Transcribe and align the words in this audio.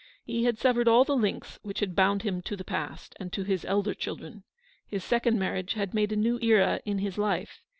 He 0.23 0.45
had 0.45 0.57
severed 0.57 0.87
all 0.87 1.03
the 1.05 1.15
links 1.15 1.59
which 1.61 1.79
had 1.79 1.93
bound 1.95 2.23
him 2.23 2.41
to 2.41 2.55
the 2.55 2.63
past, 2.63 3.15
and 3.19 3.31
to 3.33 3.43
his 3.43 3.63
elder 3.65 3.93
children. 3.93 4.43
His 4.87 5.03
second 5.03 5.37
marriage 5.37 5.73
had 5.75 5.93
made 5.93 6.11
a 6.11 6.15
new 6.15 6.39
era 6.41 6.79
in 6.85 6.97
his 6.97 7.19
life. 7.19 7.61